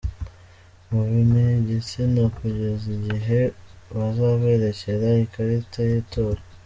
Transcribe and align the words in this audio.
Mubime 0.89 1.43
igitsina 1.61 2.21
kugeza 2.37 2.85
igihe 2.97 3.39
bazaberekera 3.95 5.07
ikarita 5.25 5.79
y’itora. 5.89 6.41